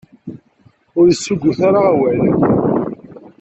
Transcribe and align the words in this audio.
Ur 0.97 1.05
yessuggut 1.07 1.59
ara 1.67 1.79
awal. 1.91 2.19